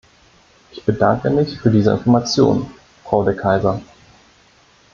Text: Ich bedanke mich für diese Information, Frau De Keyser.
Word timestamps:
Ich 0.71 0.83
bedanke 0.83 1.29
mich 1.29 1.59
für 1.59 1.69
diese 1.69 1.91
Information, 1.91 2.71
Frau 3.03 3.23
De 3.23 3.35
Keyser. 3.35 3.83